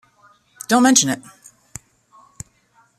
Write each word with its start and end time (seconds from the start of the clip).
Don't 0.67 0.81
mention 0.81 1.09
it. 1.11 1.21